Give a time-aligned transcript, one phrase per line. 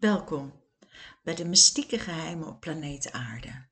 [0.00, 0.52] Welkom
[1.22, 3.66] bij de mystieke geheimen op planeet Aarde.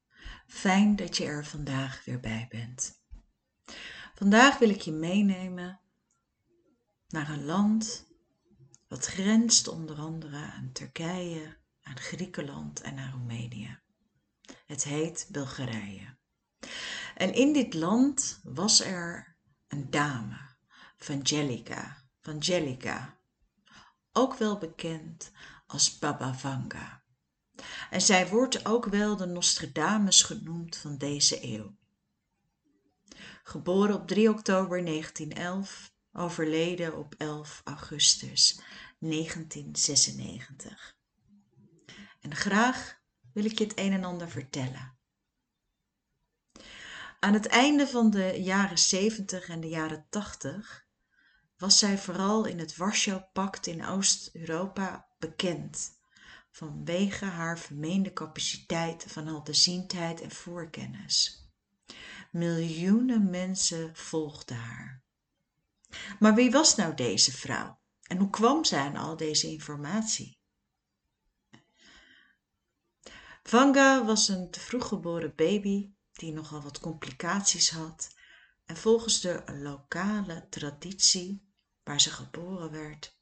[0.47, 3.03] Fijn dat je er vandaag weer bij bent.
[4.15, 5.80] Vandaag wil ik je meenemen
[7.08, 8.06] naar een land
[8.88, 13.79] wat grenst onder andere aan Turkije, aan Griekenland en aan Roemenië.
[14.66, 16.16] Het heet Bulgarije.
[17.14, 19.36] En in dit land was er
[19.68, 20.56] een dame,
[20.96, 23.18] Vangelica, Vangelica,
[24.12, 25.30] ook wel bekend
[25.69, 27.03] als Baba Vanga.
[27.90, 31.76] En zij wordt ook wel de Nostradamus genoemd van deze eeuw.
[33.43, 38.61] Geboren op 3 oktober 1911, overleden op 11 augustus
[38.99, 40.97] 1996.
[42.21, 43.01] En graag
[43.33, 44.97] wil ik je het een en ander vertellen.
[47.21, 50.87] Aan het einde van de jaren 70 en de jaren 80
[51.57, 55.97] was zij vooral in het Warschau-pact in Oost-Europa bekend
[56.51, 61.47] vanwege haar vermeende capaciteit van helderziendheid en voorkennis.
[62.31, 65.03] Miljoenen mensen volgden haar.
[66.19, 70.39] Maar wie was nou deze vrouw en hoe kwam zij aan al deze informatie?
[73.42, 78.14] Vanga was een te vroeg geboren baby die nogal wat complicaties had
[78.64, 83.17] en volgens de lokale traditie waar ze geboren werd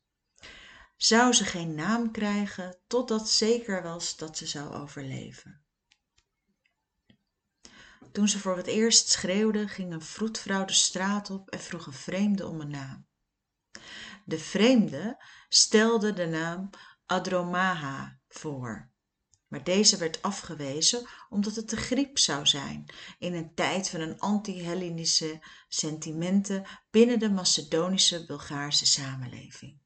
[0.97, 5.65] zou ze geen naam krijgen totdat zeker was dat ze zou overleven.
[8.13, 11.93] Toen ze voor het eerst schreeuwde ging een vroedvrouw de straat op en vroeg een
[11.93, 13.07] vreemde om een naam.
[14.25, 16.71] De vreemde stelde de naam
[17.07, 18.95] adromaha voor
[19.49, 22.85] maar deze werd afgewezen omdat het de griep zou zijn
[23.19, 29.81] in een tijd van een anti-hellenische sentimenten binnen de macedonische bulgaarse samenleving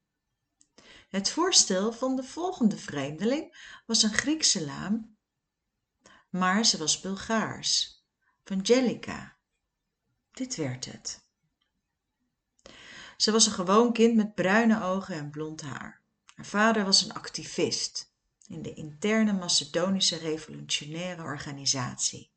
[1.11, 5.17] het voorstel van de volgende vreemdeling was een griekse naam
[6.29, 8.03] maar ze was bulgaars
[8.43, 9.39] vangelica
[10.31, 11.29] dit werd het.
[13.17, 16.01] Ze was een gewoon kind met bruine ogen en blond haar.
[16.35, 18.13] Haar vader was een activist
[18.47, 22.31] in de interne macedonische revolutionaire organisatie.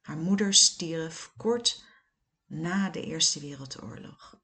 [0.00, 1.84] Haar moeder stierf kort
[2.46, 4.39] na de eerste wereldoorlog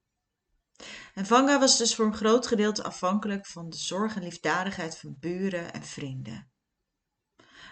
[1.13, 5.15] en vanga was dus voor een groot gedeelte afhankelijk van de zorg en liefdadigheid van
[5.19, 6.51] buren en vrienden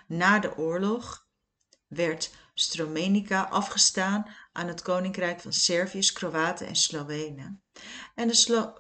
[0.08, 1.28] na de oorlog
[1.88, 7.64] werd Stromenica afgestaan aan het koninkrijk van Serviërs, Kroaten en Slowenen
[8.16, 8.74] en de Slo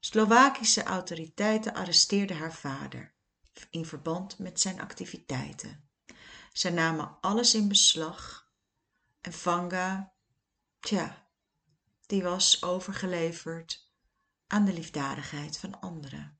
[0.00, 3.14] Slowakische autoriteiten arresteerden haar vader
[3.70, 5.90] in verband met zijn activiteiten.
[6.52, 8.48] Zij namen alles in beslag
[9.20, 10.12] en Vanga,
[10.80, 11.29] tja,
[12.10, 13.88] die was overgeleverd
[14.46, 16.38] aan de liefdadigheid van anderen.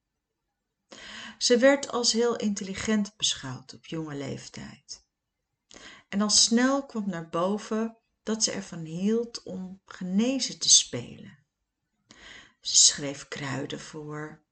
[1.39, 5.05] Ze werd als heel intelligent beschouwd op jonge leeftijd.
[6.09, 11.41] En al snel kwam naar boven dat ze ervan hield om genezen te spelen
[12.61, 14.43] ze schreef kruiden voor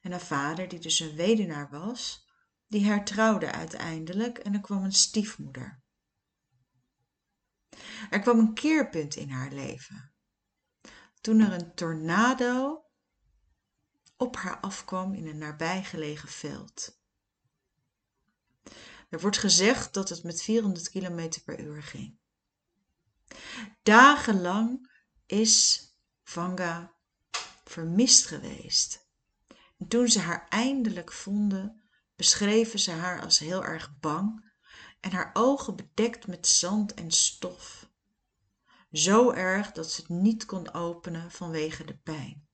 [0.00, 2.26] en haar vader die dus een weduwnaar was
[2.66, 5.81] die hertrouwde uiteindelijk en er kwam een stiefmoeder
[8.10, 10.12] er kwam een keerpunt in haar leven.
[11.20, 12.84] Toen er een tornado
[14.16, 17.00] op haar afkwam in een nabijgelegen veld.
[19.08, 22.18] Er wordt gezegd dat het met 400 km per uur ging.
[23.82, 24.90] Dagenlang
[25.26, 25.86] is
[26.22, 26.94] Vanga
[27.64, 29.08] vermist geweest.
[29.78, 31.82] En toen ze haar eindelijk vonden
[32.16, 34.51] beschreven ze haar als heel erg bang
[35.02, 37.90] en haar oogen bedekt met zand en stof.
[38.92, 42.46] Zo erg dat ze het niet kon openen vanwege de pijn.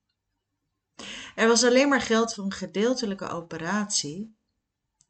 [1.34, 4.36] Er was alleen maar geld voor een gedeeltelijke operatie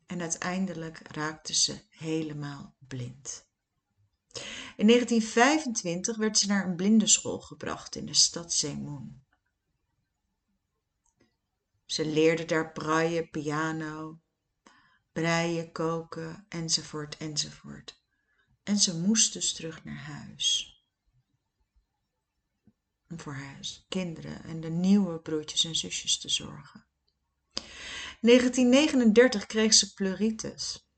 [0.07, 3.47] en uiteindelijk raakte ze helemaal blind.
[4.77, 9.27] In 1925 werd ze naar een blindenschool gebracht in de stad Zemun.
[11.85, 14.21] Ze leerde daar braaien, piano,
[15.19, 18.03] breien, koken, enzovoort, enzovoort.
[18.63, 20.77] En ze moest dus terug naar huis.
[23.11, 26.87] Om voor haar kinderen en de nieuwe broertjes en zusjes te zorgen.
[28.21, 30.89] In 1939 kreeg ze pleuritis.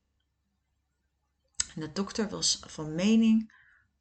[1.75, 3.53] De dokter was van mening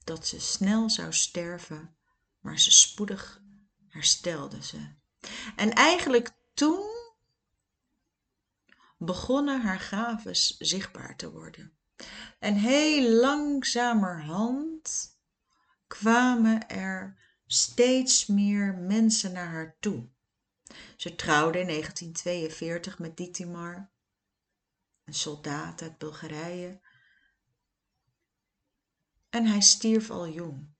[0.05, 1.96] dat ze snel zou sterven,
[2.40, 3.43] maar ze spoedig
[3.88, 4.94] herstelde ze.
[5.56, 6.89] En eigenlijk toen
[9.02, 11.73] begonnen haar gaven zichtbaar te worden.
[12.38, 15.08] En heel langzamerhand
[15.87, 20.08] kwamen er steeds meer mensen naar haar toe.
[20.97, 23.91] Ze trouwde in 1942 met Dietmar,
[25.05, 26.81] een soldaat uit Bulgarije.
[29.31, 30.75] En hij stierf al jong,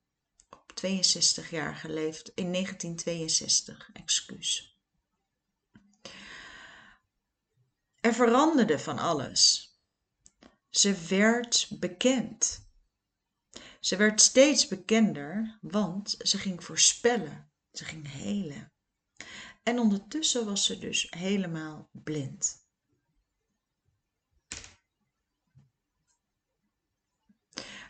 [0.51, 4.70] op 62 jaar geleefd, in 1962, excuus.
[8.01, 9.75] Er veranderde van alles.
[10.71, 12.69] Ze werd bekend.
[13.81, 18.73] Ze werd steeds bekender, want ze ging voorspellen, ze ging helen.
[19.63, 22.69] En ondertussen was ze dus helemaal blind.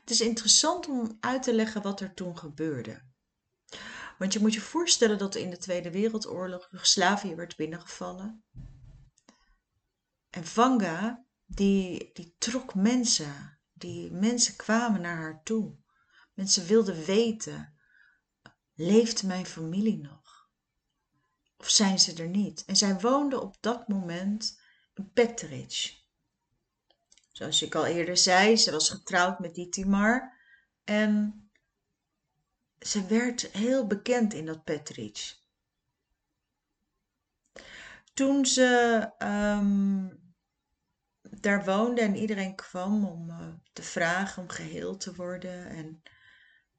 [0.01, 3.03] Het is interessant om uit te leggen wat er toen gebeurde.
[4.19, 8.45] Want je moet je voorstellen dat in de Tweede Wereldoorlog Joegoslavië werd binnengevallen.
[10.31, 13.59] En Vanga, die, die trok mensen.
[13.73, 15.77] Die mensen kwamen naar haar toe.
[16.35, 17.79] Mensen wilden weten,
[18.75, 20.51] leeft mijn familie nog?
[21.57, 22.65] Of zijn ze er niet?
[22.65, 24.61] En zij woonde op dat moment
[24.95, 25.99] in Petric.
[27.33, 30.39] Zoals ik al eerder zei, ze was getrouwd met Dietmar.
[30.85, 31.45] En
[32.79, 35.40] ze werd heel bekend in dat Petric.
[38.13, 40.21] Toen ze um,
[41.41, 46.03] daar woonde en iedereen kwam om uh, te vragen om geheeld te worden en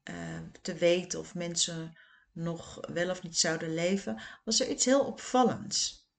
[0.10, 1.98] uh, te weten of mensen
[2.32, 6.10] nog wel of niet zouden leven, was er iets heel opvallends.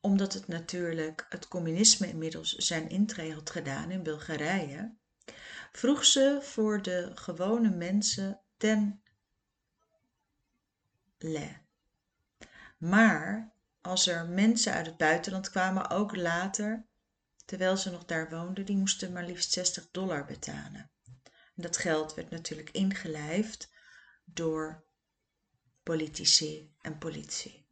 [0.00, 4.96] Omdat het natuurlijk het communisme inmiddels zijn intree had gedaan in Bulgarije,
[5.72, 9.02] vroeg ze voor de gewone mensen ten
[11.18, 11.66] le.
[12.78, 16.86] Maar als er mensen uit het buitenland kwamen, ook later,
[17.44, 20.90] terwijl ze nog daar woonden, die moesten maar liefst 60 dollar betalen.
[21.56, 23.70] En dat geld werd natuurlijk ingelijfd
[24.24, 24.84] door
[25.82, 27.66] politici en politie.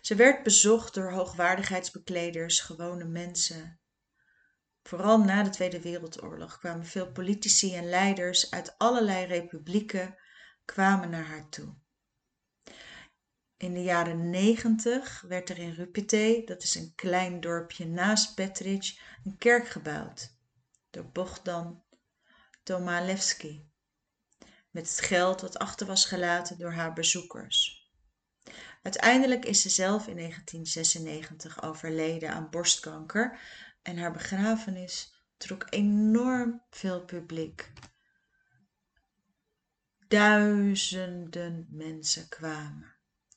[0.00, 3.80] Ze werd bezocht door hoogwaardigheidsbekleders, gewone mensen.
[4.82, 10.16] Vooral na de Tweede Wereldoorlog kwamen veel politici en leiders uit allerlei republieken
[10.64, 11.81] kwamen naar haar toe.
[13.62, 19.00] In de jaren 90 werd er in Rupite, dat is een klein dorpje naast Petric,
[19.24, 20.34] een kerk gebouwd
[20.90, 21.82] door Bogdan
[22.62, 23.70] Tomalewski
[24.70, 27.90] met het geld dat achter was gelaten door haar bezoekers.
[28.82, 33.38] Uiteindelijk is ze zelf in 1996 overleden aan borstkanker
[33.82, 37.72] en haar begrafenis trok enorm veel publiek.
[40.08, 42.91] Duizenden mensen kwamen.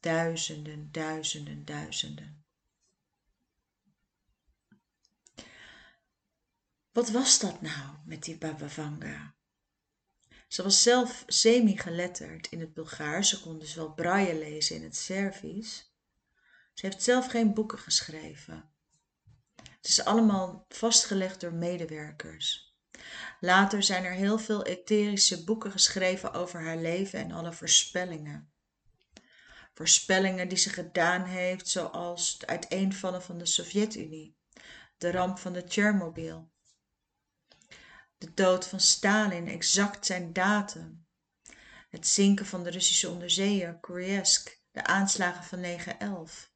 [0.06, 2.44] Duizenden, duizenden, duizenden.
[6.92, 9.36] Wat was dat nou met die Baba Vanga?
[10.48, 13.30] Ze was zelf semi-geletterd in het Bulgaars.
[13.30, 15.94] Ze kon dus wel braille lezen in het Servisch.
[16.74, 18.69] Ze heeft zelf geen boeken geschreven.
[19.56, 22.75] Het is allemaal vastgelegd door medewerkers.
[23.40, 28.55] Later zijn er heel veel etherische boeken geschreven over haar leven en alle voorspellingen.
[29.75, 34.38] Voorspellingen die ze gedaan heeft, zoals het uiteenvallen van de Sovjet-Unie,
[34.98, 36.51] de ramp van de Tsjernobyl,
[38.18, 41.07] de dood van Stalin, exact zijn datum,
[41.89, 45.59] het zinken van de Russische onderzeeër Kursk, de aanslagen van
[46.30, 46.50] 9-11,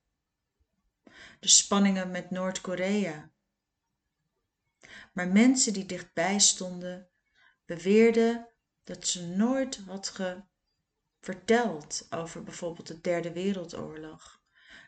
[1.39, 3.31] de spanningen met Noord-Korea.
[5.13, 7.09] Maar mensen die dichtbij stonden
[7.65, 8.49] beweerden
[8.83, 10.09] dat ze nooit had
[11.19, 14.41] verteld over bijvoorbeeld de Derde Wereldoorlog.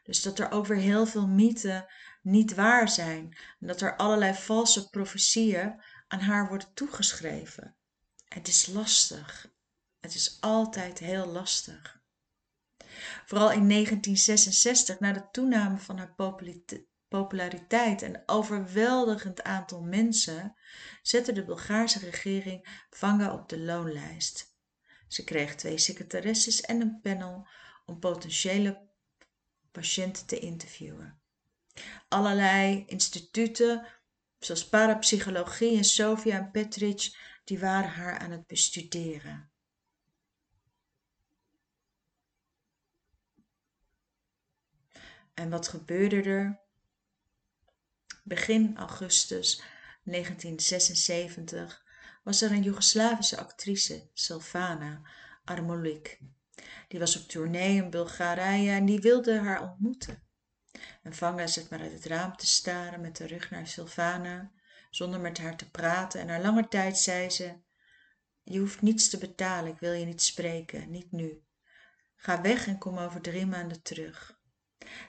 [0.04, 1.86] Dus dat er ook weer heel veel mythen
[2.22, 7.76] niet waar zijn en dat er allerlei valse profetieën aan haar worden toegeschreven.
[8.28, 9.52] Het is lastig.
[10.00, 12.00] Het is altijd heel lastig.
[13.26, 16.16] Vooral in 1966, na de toename van haar
[17.08, 20.56] populariteit en overweldigend aantal mensen,
[21.02, 24.51] zette de Bulgaarse regering Vanga op de loonlijst.
[25.12, 27.48] Ze kreeg twee secretaresses en een panel
[27.86, 28.90] om potentiële
[29.72, 31.22] patiënten te interviewen.
[32.08, 33.88] Allerlei instituten,
[34.40, 39.52] zoals parapsychologie en Sofia en Petric, die waren haar aan het bestuderen.
[45.34, 46.60] En wat gebeurde er?
[48.24, 49.62] Begin augustus
[50.04, 51.90] 1976
[52.24, 55.02] was er een Joegoslavische actrice, Silvana
[55.44, 56.20] Armolik.
[56.88, 60.24] Die was op tournee in Bulgarije en die wilde haar ontmoeten.
[61.04, 64.52] En Vanga zit maar uit het raam te staren met de rug naar Silvana,
[64.90, 66.20] zonder met haar te praten.
[66.20, 67.54] En na lange tijd zei ze:
[68.44, 71.44] Je hoeft niets te betalen, ik wil je niet spreken, niet nu.
[72.16, 74.40] Ga weg en kom over drie maanden terug.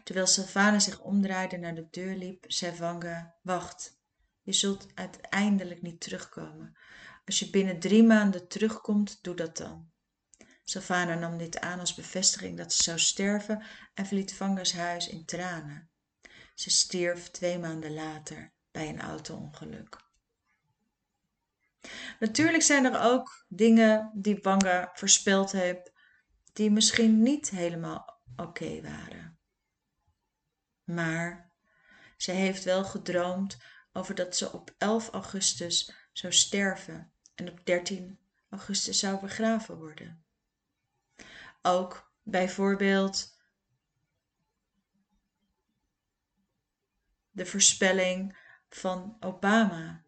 [0.04, 4.01] Terwijl Sylvana zich omdraaide naar de deur liep, zei Vanga, wacht,
[4.42, 6.76] je zult uiteindelijk niet terugkomen.
[7.24, 9.90] Als je binnen drie maanden terugkomt, doe dat dan.
[10.64, 15.24] Sylvana nam dit aan als bevestiging dat ze zou sterven en verliet Vanga's huis in
[15.24, 15.90] tranen.
[16.54, 20.10] Ze stierf twee maanden later bij een auto-ongeluk.
[22.20, 25.92] Natuurlijk zijn er ook dingen die Vanga voorspeld heeft,
[26.52, 29.38] die misschien niet helemaal oké waren.
[30.84, 31.52] Maar
[32.16, 33.56] ze heeft wel gedroomd
[33.92, 38.18] over dat ze op 11 augustus zou sterven en op 13
[38.48, 40.24] augustus zou begraven worden.
[41.62, 43.40] Ook bijvoorbeeld
[47.30, 50.04] de voorspelling van Obama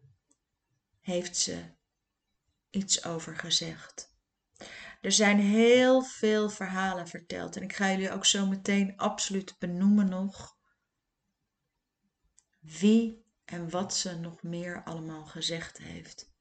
[0.99, 1.73] heeft ze
[2.69, 4.13] iets over gezegd.
[5.01, 10.09] Er zijn heel veel verhalen verteld en ik ga jullie ook zo meteen absoluut benoemen
[10.09, 10.57] nog
[12.59, 16.33] wie en wat ze nog meer allemaal gezegd heeft.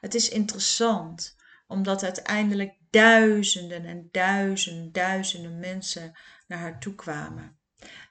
[0.00, 7.58] Het is interessant omdat uiteindelijk duizenden en duizenden, duizenden mensen naar haar toe kwamen.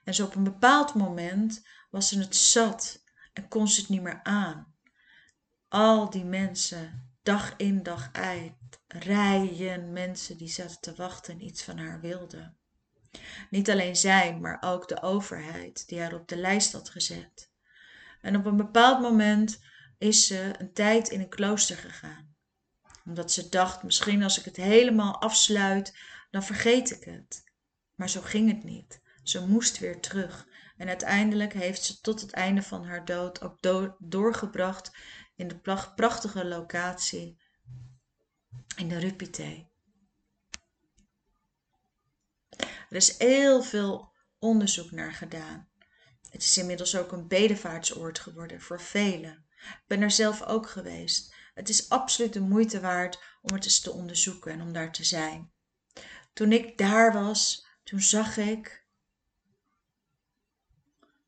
[0.04, 4.02] En zo op een bepaald moment was ze het zat en kon ze het niet
[4.02, 4.76] meer aan.
[5.68, 8.54] Al die mensen, dag in dag uit,
[8.88, 12.58] rijen mensen die zaten te wachten en iets van haar wilden.
[13.50, 17.52] Niet alleen zij, maar ook de overheid die haar op de lijst had gezet.
[18.28, 19.60] En op een bepaald moment
[19.98, 22.36] is ze een tijd in een klooster gegaan.
[23.06, 25.98] Omdat ze dacht, misschien als ik het helemaal afsluit,
[26.30, 27.52] dan vergeet ik het.
[27.96, 29.02] Maar zo ging het niet.
[29.24, 30.48] Ze moest weer terug.
[30.78, 33.58] En uiteindelijk heeft ze tot het einde van haar dood ook
[34.00, 34.98] doorgebracht
[35.36, 35.60] in de
[35.96, 37.42] prachtige locatie
[38.76, 39.68] in de Rupite.
[42.90, 45.67] Er is heel veel onderzoek naar gedaan.
[46.38, 49.46] Het is inmiddels ook een bedevaartsoord geworden voor velen.
[49.58, 51.36] Ik ben er zelf ook geweest.
[51.54, 55.04] Het is absoluut de moeite waard om het eens te onderzoeken en om daar te
[55.04, 55.52] zijn.
[56.34, 58.88] Toen ik daar was, toen zag ik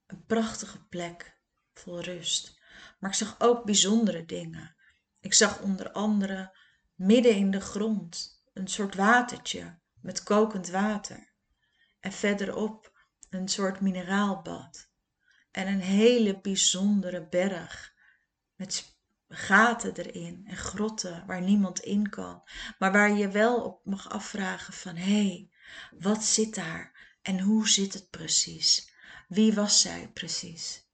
[0.08, 1.38] een prachtige plek
[1.74, 2.60] vol rust.
[3.00, 4.76] Maar ik zag ook bijzondere dingen.
[5.20, 6.58] Ik zag onder andere
[6.96, 11.34] midden in de grond een soort watertje met kokend water.
[12.00, 14.89] En verderop een soort mineraalbad.
[15.52, 17.94] En een hele bijzondere berg
[18.56, 18.98] met
[19.30, 22.44] gaten erin en grotten waar niemand in kan.
[22.80, 25.50] Maar waar je wel op mag afvragen van hé, hey,
[26.00, 28.94] wat zit daar en hoe zit het precies?
[29.28, 30.88] Wie was zij precies?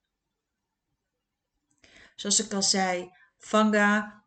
[2.15, 4.23] Zoals ik al zei, Vanga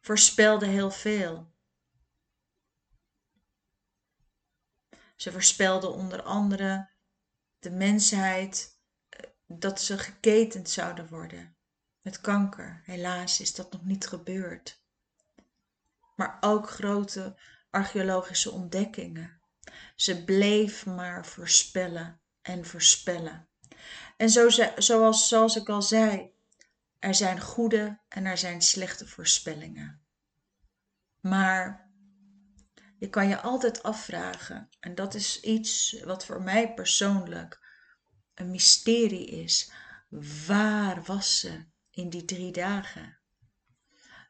[0.00, 1.54] voorspelde heel veel.
[5.16, 6.90] Ze voorspelde onder andere
[7.58, 8.75] de mensheid
[9.46, 11.56] dat ze geketend zouden worden
[12.02, 12.82] met kanker.
[12.84, 14.82] Helaas is dat nog niet gebeurd.
[16.16, 17.36] Maar ook grote
[17.70, 19.40] archeologische ontdekkingen.
[19.96, 23.48] Ze bleef maar voorspellen en voorspellen.
[24.16, 26.30] En zo, zoals, zoals ik al zei,
[26.98, 30.00] er zijn goede en er zijn slechte voorspellingen.
[31.20, 31.90] Maar
[32.98, 37.65] je kan je altijd afvragen, en dat is iets wat voor mij persoonlijk
[38.36, 39.70] een mysterie is.
[40.46, 43.18] Waar was ze in die drie dagen?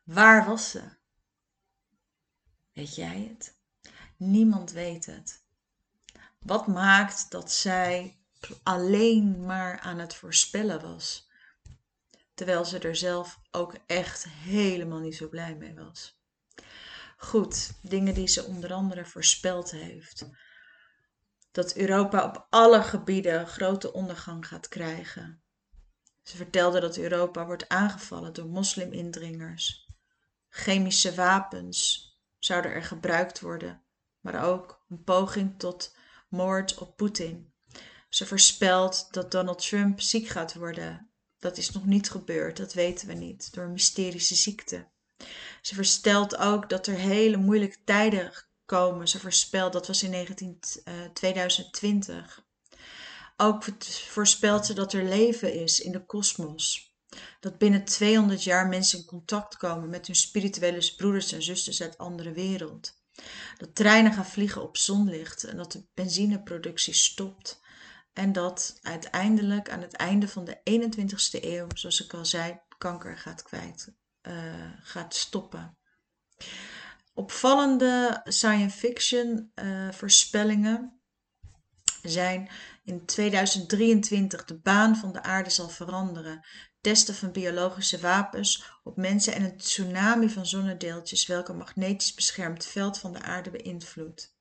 [0.04, 0.82] Waar was ze?
[2.72, 3.56] Weet jij het?
[4.16, 5.44] Niemand weet het.
[6.38, 8.18] Wat maakt dat zij
[8.62, 11.30] alleen maar aan het voorspellen was?
[12.34, 16.20] Terwijl ze er zelf ook echt helemaal niet zo blij mee was.
[17.16, 20.28] Goed, dingen die ze onder andere voorspeld heeft.
[21.56, 25.42] Dat Europa op alle gebieden grote ondergang gaat krijgen.
[26.22, 29.90] Ze vertelde dat Europa wordt aangevallen door moslimindringers.
[30.48, 32.08] Chemische wapens
[32.38, 33.82] zouden er gebruikt worden,
[34.20, 35.96] maar ook een poging tot
[36.28, 37.52] moord op Poetin.
[38.08, 41.10] Ze voorspelt dat Donald Trump ziek gaat worden.
[41.38, 44.88] Dat is nog niet gebeurd, dat weten we niet, door een mysterische ziekte.
[45.60, 48.32] Ze voorspelt ook dat er hele moeilijke tijden
[48.66, 49.08] komen.
[49.08, 50.58] Ze voorspelt, dat was in 19,
[51.12, 52.44] 2020.
[52.66, 52.76] Eh,
[53.36, 53.64] ook
[54.08, 56.94] voorspelt ze dat er leven is in de kosmos.
[57.40, 61.98] Dat binnen 200 jaar mensen in contact komen met hun spirituele broeders en zusters uit
[61.98, 62.92] andere wereld.
[63.58, 67.60] Dat treinen gaan vliegen op zonlicht en dat de benzineproductie stopt.
[68.12, 73.18] En dat uiteindelijk aan het einde van de 21ste eeuw, zoals ik al zei, kanker
[73.18, 75.78] gaat kwijt, uh, gaat stoppen.
[77.16, 81.00] Opvallende science fiction uh, voorspellingen
[82.02, 82.50] zijn
[82.84, 86.46] in 2023 de baan van de aarde zal veranderen.
[86.80, 92.66] Testen van biologische wapens op mensen en een tsunami van zonnedeeltjes welke een magnetisch beschermd
[92.66, 94.36] veld van de aarde beïnvloedt.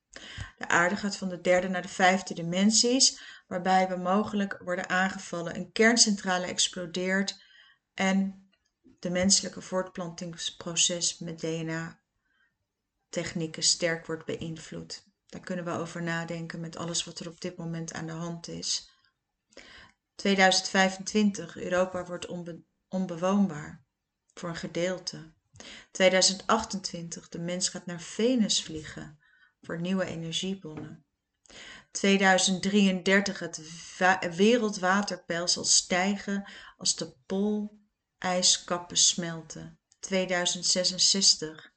[0.58, 5.56] De aarde gaat van de derde naar de vijfde dimensies, waarbij we mogelijk worden aangevallen.
[5.56, 7.44] Een kerncentrale explodeert
[7.94, 8.50] en
[9.00, 11.40] de menselijke voortplantingsproces met
[13.16, 15.04] DNA-technieken sterk wordt beïnvloed.
[15.26, 18.48] Daar kunnen we over nadenken met alles wat er op dit moment aan de hand
[18.48, 18.90] is.
[20.16, 22.28] 2025, Europa wordt
[22.88, 23.86] onbewoonbaar
[24.34, 25.34] voor een gedeelte.
[25.92, 29.20] 2028, de mens gaat naar Venus vliegen
[29.62, 31.06] voor nieuwe energiebronnen.
[31.92, 33.62] 2033, het
[34.36, 39.80] wereldwaterpeil zal stijgen als de poolijskappen smelten.
[40.00, 41.74] 2066,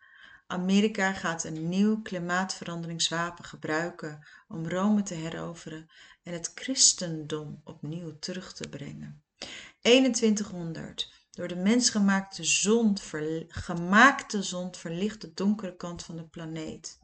[0.51, 5.91] Amerika gaat een nieuw klimaatveranderingswapen gebruiken om Rome te heroveren
[6.23, 9.23] en het christendom opnieuw terug te brengen.
[9.81, 11.13] 2100.
[11.31, 12.97] Door de mensgemaakte zon,
[13.49, 16.99] gemaakte zon verlicht de donkere kant van de planeet.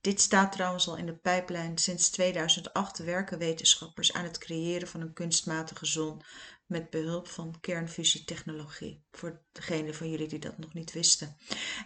[0.00, 1.78] Dit staat trouwens al in de pijplijn.
[1.78, 6.22] Sinds 2008 werken wetenschappers aan het creëren van een kunstmatige zon
[6.66, 9.04] met behulp van kernfusietechnologie.
[9.10, 11.36] Voor degenen van jullie die dat nog niet wisten.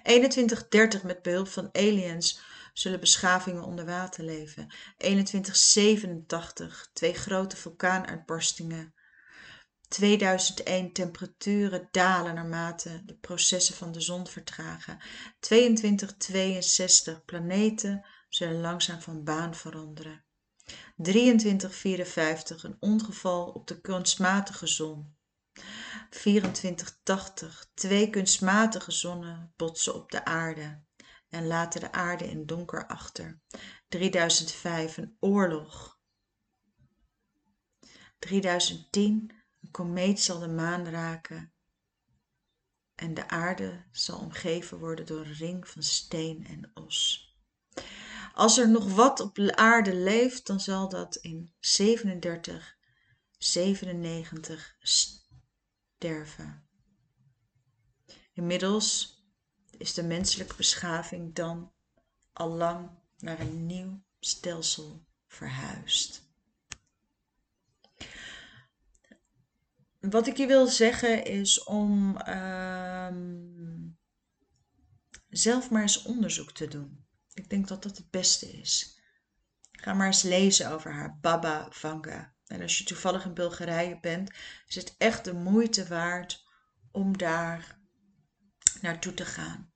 [0.02, 2.40] 2130 met behulp van aliens
[2.72, 4.68] zullen beschavingen onder water leven.
[4.96, 8.94] 2187 twee grote vulkaanuitbarstingen.
[9.88, 14.98] 2001 temperaturen dalen naarmate de processen van de zon vertragen.
[15.40, 20.24] 2262 planeten zullen langzaam van baan veranderen.
[20.96, 25.16] 2354 een ongeval op de kunstmatige zon.
[26.10, 30.82] 2480 twee kunstmatige zonnen botsen op de aarde
[31.28, 33.40] en laten de aarde in donker achter.
[33.88, 35.98] 3005 een oorlog.
[38.18, 41.52] 3010 een komeet zal de maan raken
[42.94, 47.26] en de aarde zal omgeven worden door een ring van steen en os.
[48.38, 52.76] Als er nog wat op de aarde leeft, dan zal dat in 37,
[53.38, 56.68] 97 sterven.
[58.32, 59.18] Inmiddels
[59.78, 61.72] is de menselijke beschaving dan
[62.32, 66.22] al lang naar een nieuw stelsel verhuisd.
[70.00, 73.88] Wat ik je wil zeggen is om ehm,
[75.28, 77.07] zelf maar eens onderzoek te doen.
[77.38, 79.00] Ik denk dat dat het beste is.
[79.72, 82.34] Ga maar eens lezen over haar Baba Vanga.
[82.46, 84.30] En als je toevallig in Bulgarije bent,
[84.66, 86.44] is het echt de moeite waard
[86.92, 87.78] om daar
[88.80, 89.72] naartoe te gaan.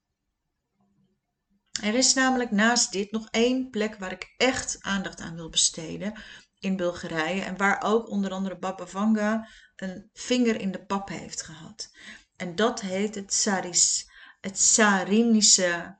[1.82, 6.14] Er is namelijk naast dit nog één plek waar ik echt aandacht aan wil besteden
[6.58, 11.42] in Bulgarije en waar ook onder andere Baba Vanga een vinger in de pap heeft
[11.42, 11.90] gehad.
[12.36, 15.96] En dat heet het, Saris, het Sarinische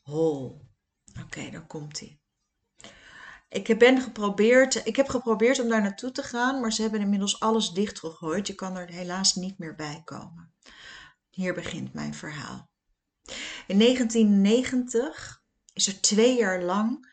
[0.00, 0.72] Hol.
[1.22, 2.18] Oké, dan komt hij.
[3.48, 7.40] Ik, ben geprobeerd, ik heb geprobeerd om daar naartoe te gaan, maar ze hebben inmiddels
[7.40, 8.46] alles dichtgegooid.
[8.46, 10.54] Je kan er helaas niet meer bij komen.
[11.30, 12.70] Hier begint mijn verhaal.
[13.66, 17.12] In 1990 is er twee jaar lang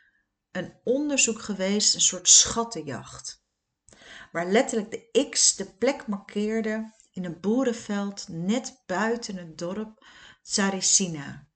[0.52, 3.44] een onderzoek geweest, een soort schattenjacht.
[4.32, 10.06] Waar letterlijk de X de plek markeerde in een boerenveld net buiten het dorp
[10.42, 11.51] Tsarissina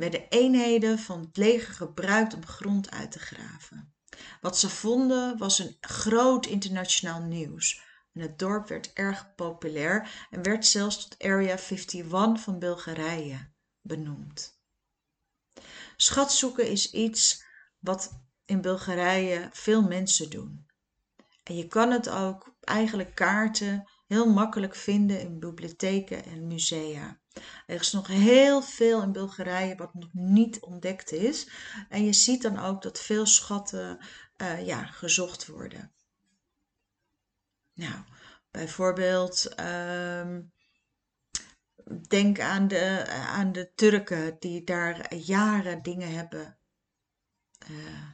[0.00, 3.94] werden eenheden van het leger gebruikt om grond uit te graven.
[4.40, 7.82] Wat ze vonden was een groot internationaal nieuws.
[8.12, 14.58] En het dorp werd erg populair en werd zelfs tot Area 51 van Bulgarije benoemd.
[15.96, 17.44] Schatzoeken is iets
[17.78, 20.66] wat in Bulgarije veel mensen doen.
[21.42, 27.19] En je kan het ook eigenlijk kaarten heel makkelijk vinden in bibliotheken en musea.
[27.66, 31.48] Er is nog heel veel in Bulgarije wat nog niet ontdekt is.
[31.88, 33.98] En je ziet dan ook dat veel schatten
[34.36, 35.92] uh, ja, gezocht worden.
[37.74, 38.04] Nou,
[38.50, 40.52] bijvoorbeeld, um,
[42.08, 46.58] denk aan de, aan de Turken die daar jaren dingen hebben
[47.70, 48.08] uh,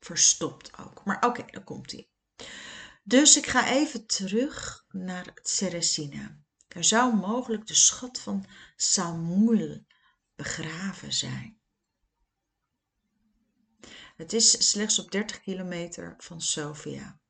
[0.00, 1.04] verstopt ook.
[1.04, 2.08] Maar oké, dan komt hij.
[3.02, 6.38] Dus ik ga even terug naar Ceresina.
[6.74, 9.84] Daar zou mogelijk de schat van Samuel
[10.34, 11.58] begraven zijn.
[14.16, 17.20] Het is slechts op 30 kilometer van Sofia.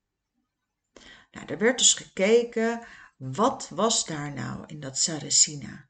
[1.30, 5.88] Nou, er werd dus gekeken, wat was daar nou in dat Saracina?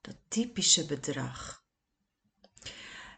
[0.00, 1.64] Dat typische bedrag.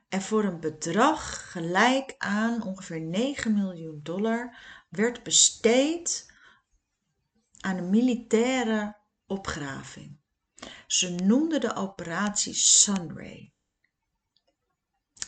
[0.09, 4.57] En voor een bedrag gelijk aan ongeveer 9 miljoen dollar
[4.88, 6.33] werd besteed
[7.61, 9.03] aan een militaire
[9.34, 10.18] opgraving.
[10.86, 13.52] Ze noemden de operatie Sunray.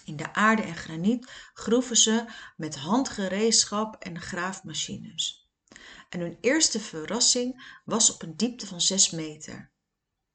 [0.05, 2.25] In de aarde en graniet groeven ze
[2.57, 5.51] met handgereedschap en graafmachines.
[6.09, 9.71] En hun eerste verrassing was op een diepte van 6 meter.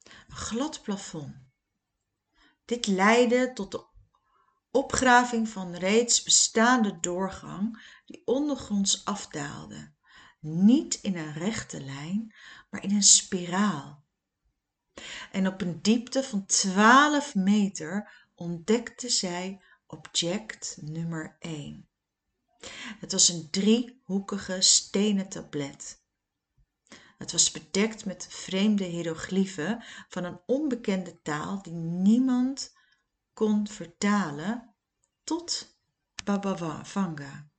[0.04, 1.34] Een glad plafond.
[2.64, 3.84] Dit leidde tot de
[4.70, 9.92] opgraving van reeds bestaande doorgang die ondergronds afdaalde.
[10.42, 12.34] Niet in een rechte lijn,
[12.70, 14.04] maar in een spiraal.
[15.32, 21.88] En op een diepte van 12 meter ontdekte zij object nummer 1.
[23.00, 26.02] Het was een driehoekige stenen tablet.
[27.18, 32.76] Het was bedekt met vreemde hieroglyphen van een onbekende taal die niemand
[33.32, 34.74] kon vertalen
[35.24, 35.76] tot
[36.24, 37.51] Baba Vanga.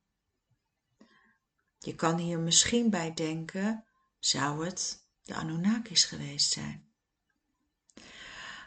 [1.84, 3.86] Je kan hier misschien bij denken,
[4.19, 6.91] zou het de Anunnakis geweest zijn?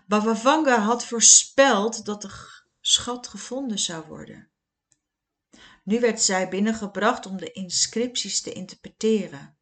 [0.07, 2.31] Baba Vanga had voorspeld dat de
[2.81, 4.51] schat gevonden zou worden.
[5.85, 9.59] Nu werd zij binnengebracht om de inscripties te interpreteren.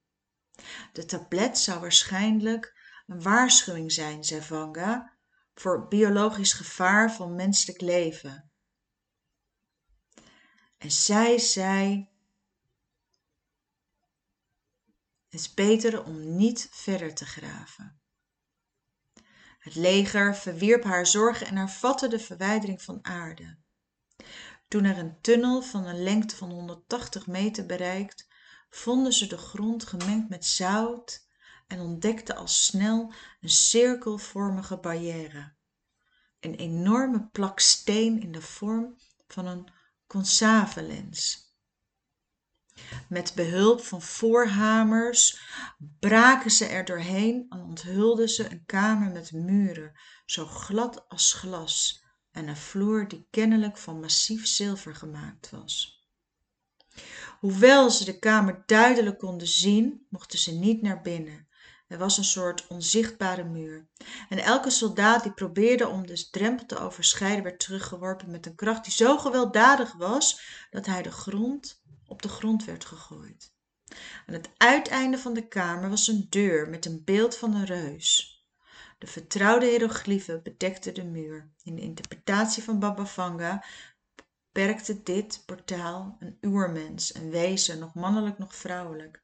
[0.92, 5.16] De tablet zou waarschijnlijk een waarschuwing zijn, zei Vanga,
[5.54, 8.50] voor biologisch gevaar van menselijk leven.
[10.78, 12.08] En zij zei:
[15.34, 18.00] Het is beter om niet verder te graven.
[19.58, 23.58] Het leger verwierp haar zorgen en hervatte de verwijdering van aarde.
[24.68, 28.28] Toen er een tunnel van een lengte van 180 meter bereikt,
[28.70, 31.26] vonden ze de grond gemengd met zout
[31.66, 35.54] en ontdekten al snel een cirkelvormige barrière.
[36.40, 39.68] Een enorme plak steen in de vorm van een
[40.06, 41.43] concavelens.
[43.08, 45.40] Met behulp van voorhamers
[46.00, 49.92] braken ze er doorheen en onthulden ze een kamer met muren
[50.26, 56.02] zo glad als glas en een vloer die kennelijk van massief zilver gemaakt was.
[57.40, 61.48] Hoewel ze de kamer duidelijk konden zien, mochten ze niet naar binnen.
[61.88, 63.88] Er was een soort onzichtbare muur.
[64.28, 68.84] En elke soldaat die probeerde om de drempel te overschrijden, werd teruggeworpen met een kracht
[68.84, 73.52] die zo gewelddadig was dat hij de grond op de grond werd gegooid.
[74.26, 78.34] Aan het uiteinde van de kamer was een deur met een beeld van een reus.
[78.98, 81.52] De vertrouwde hieroglyphen bedekten de muur.
[81.62, 83.64] In de interpretatie van Baba Vanga
[84.14, 89.22] beperkte dit portaal een oermens, een wezen, nog mannelijk, nog vrouwelijk.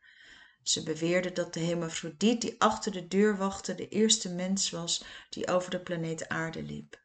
[0.63, 5.49] Ze beweerden dat de hermafrodiet die achter de deur wachtte de eerste mens was die
[5.49, 7.05] over de planeet aarde liep.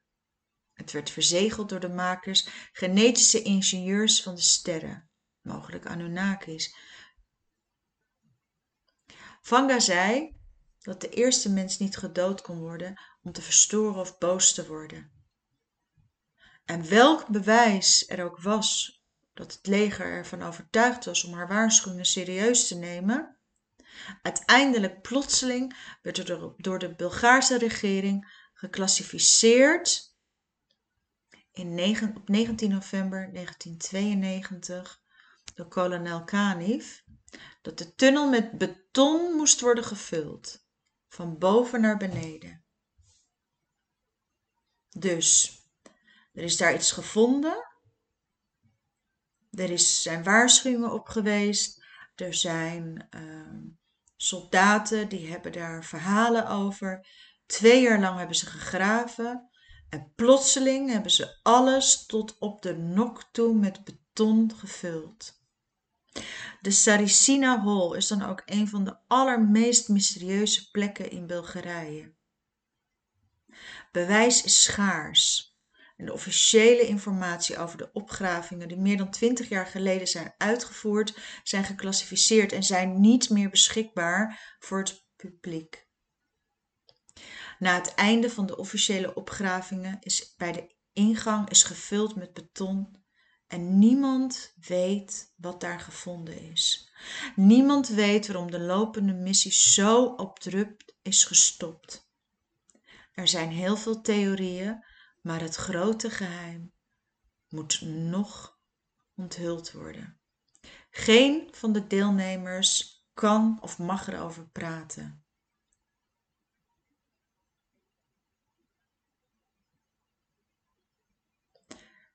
[0.73, 5.09] Het werd verzegeld door de makers, genetische ingenieurs van de sterren
[5.45, 6.75] mogelijk Anunnakis.
[9.41, 10.36] Vanga zei
[10.79, 15.12] dat de eerste mens niet gedood kon worden om te verstoren of boos te worden.
[16.65, 19.01] En welk bewijs er ook was
[19.34, 23.38] dat het leger ervan overtuigd was om haar waarschuwingen serieus te nemen,
[24.21, 30.13] uiteindelijk plotseling werd er door de Bulgaarse regering geclassificeerd
[31.51, 35.03] in 9, op 19 november 1992
[35.55, 37.03] door kolonel Kanif
[37.61, 40.65] dat de tunnel met beton moest worden gevuld,
[41.07, 42.65] van boven naar beneden.
[44.89, 45.59] Dus,
[46.33, 47.67] er is daar iets gevonden.
[49.51, 51.83] Er is, zijn waarschuwingen op geweest.
[52.15, 53.71] Er zijn uh,
[54.15, 57.07] soldaten die hebben daar verhalen over.
[57.45, 59.49] Twee jaar lang hebben ze gegraven.
[59.89, 65.43] En plotseling hebben ze alles tot op de nok toe met beton gevuld.
[66.62, 72.13] De Saricina Hall is dan ook een van de allermeest mysterieuze plekken in Bulgarije.
[73.91, 75.54] Bewijs is schaars
[75.97, 81.17] en de officiële informatie over de opgravingen die meer dan twintig jaar geleden zijn uitgevoerd,
[81.43, 85.88] zijn geclassificeerd en zijn niet meer beschikbaar voor het publiek.
[87.60, 93.04] Na het einde van de officiële opgravingen is bij de ingang is gevuld met beton
[93.47, 96.91] en niemand weet wat daar gevonden is.
[97.36, 102.10] Niemand weet waarom de lopende missie zo abrupt is gestopt.
[103.13, 104.84] Er zijn heel veel theorieën,
[105.21, 106.73] maar het grote geheim
[107.49, 108.60] moet nog
[109.15, 110.19] onthuld worden.
[110.89, 115.25] Geen van de deelnemers kan of mag erover praten.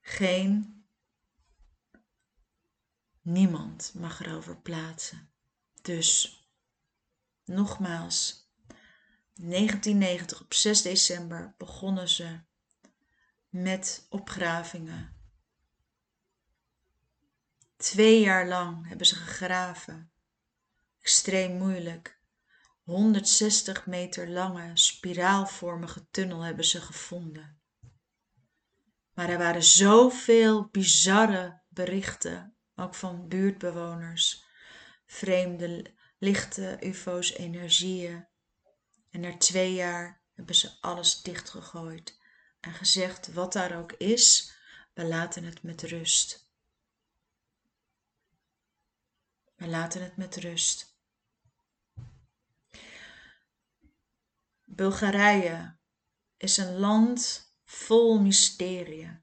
[0.01, 0.80] Geen,
[3.21, 5.31] niemand mag erover plaatsen.
[5.83, 6.41] Dus,
[7.45, 8.49] nogmaals,
[9.35, 12.41] 1990 op 6 december begonnen ze
[13.49, 15.17] met opgravingen.
[17.77, 20.11] Twee jaar lang hebben ze gegraven.
[21.01, 22.21] Extreem moeilijk.
[22.83, 27.61] 160 meter lange spiraalvormige tunnel hebben ze gevonden.
[29.15, 34.45] Maar er waren zoveel bizarre berichten, ook van buurtbewoners,
[35.07, 38.29] vreemde lichte UFO's, energieën.
[39.11, 42.19] En na twee jaar hebben ze alles dichtgegooid
[42.61, 44.55] en gezegd: wat daar ook is,
[44.95, 46.49] we laten het met rust.
[49.55, 50.99] We laten het met rust.
[54.64, 55.79] Bulgarije
[56.37, 59.23] is een land vol mysterie.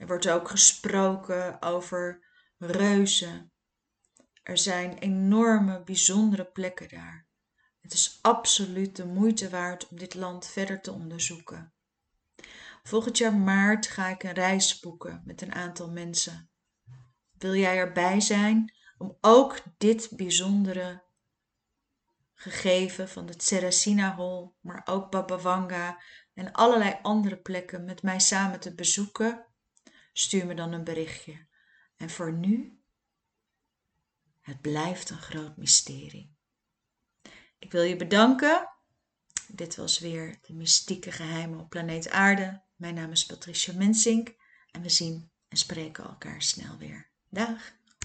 [0.00, 2.26] Er wordt ook gesproken over
[2.58, 3.52] reuzen.
[4.42, 7.28] Er zijn enorme, bijzondere plekken daar.
[7.80, 11.72] Het is absoluut de moeite waard om dit land verder te onderzoeken.
[12.82, 16.50] Volgend jaar maart ga ik een reis boeken met een aantal mensen.
[17.38, 21.02] Wil jij erbij zijn om ook dit bijzondere
[22.34, 26.02] gegeven van de Tserasina Hall, maar ook Babawanga
[26.34, 29.44] en allerlei andere plekken met mij samen te bezoeken?
[30.12, 31.46] Stuur me dan een berichtje.
[31.96, 32.82] En voor nu,
[34.40, 36.34] het blijft een groot mysterie.
[37.58, 38.68] Ik wil je bedanken.
[39.48, 42.62] Dit was weer de mystieke geheimen op planeet Aarde.
[42.76, 44.34] Mijn naam is Patricia Mensink
[44.70, 47.10] en we zien en spreken elkaar snel weer.
[47.28, 47.78] Dag!